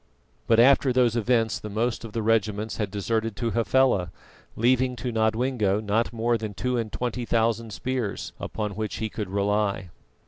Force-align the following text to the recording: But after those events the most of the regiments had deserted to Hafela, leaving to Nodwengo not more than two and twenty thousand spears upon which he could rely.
But 0.47 0.59
after 0.59 0.91
those 0.91 1.15
events 1.15 1.59
the 1.59 1.69
most 1.69 2.03
of 2.03 2.11
the 2.11 2.23
regiments 2.23 2.77
had 2.77 2.89
deserted 2.89 3.35
to 3.35 3.51
Hafela, 3.51 4.09
leaving 4.55 4.95
to 4.95 5.11
Nodwengo 5.11 5.79
not 5.79 6.11
more 6.11 6.39
than 6.39 6.55
two 6.55 6.75
and 6.75 6.91
twenty 6.91 7.23
thousand 7.23 7.71
spears 7.71 8.33
upon 8.39 8.71
which 8.71 8.95
he 8.95 9.09
could 9.09 9.29
rely. 9.29 9.91